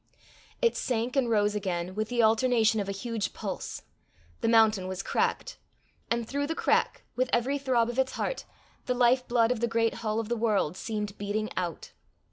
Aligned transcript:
It 0.63 0.75
sank 0.75 1.15
and 1.15 1.29
rose 1.29 1.53
again, 1.53 1.93
with 1.93 2.09
the 2.09 2.23
alternation 2.23 2.79
of 2.79 2.89
a 2.89 2.91
huge 2.91 3.33
pulse: 3.33 3.83
the 4.39 4.47
mountain 4.47 4.87
was 4.87 5.03
cracked, 5.03 5.59
and 6.09 6.27
through 6.27 6.47
the 6.47 6.55
crack, 6.55 7.03
with 7.15 7.29
every 7.31 7.59
throb 7.59 7.87
of 7.87 7.99
its 7.99 8.13
heart, 8.13 8.45
the 8.87 8.95
life 8.95 9.27
blood 9.27 9.51
of 9.51 9.59
the 9.59 9.67
great 9.67 9.93
hull 10.01 10.19
of 10.19 10.27
the 10.27 10.35
world 10.35 10.75
seemed 10.75 11.15
beating 11.19 11.51
out. 11.55 11.91